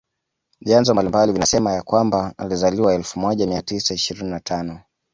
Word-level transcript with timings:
Vyanzo 0.61 0.93
mbalimbali 0.93 1.31
vinasema 1.31 1.71
ya 1.71 1.81
kwamba 1.83 2.33
alizaliwa 2.37 2.93
elfu 2.93 3.19
moja 3.19 3.47
mia 3.47 3.61
tisa 3.61 3.93
ishirini 3.93 4.29
na 4.29 4.39
tano 4.39 4.81